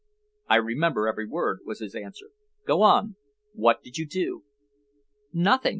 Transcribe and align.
"I 0.49 0.55
remember 0.55 1.07
every 1.07 1.27
word," 1.27 1.59
was 1.63 1.77
his 1.79 1.93
answer. 1.93 2.31
"Go 2.65 2.81
on. 2.81 3.17
What 3.53 3.83
did 3.83 3.99
you 3.99 4.07
do?" 4.07 4.43
"Nothing. 5.31 5.69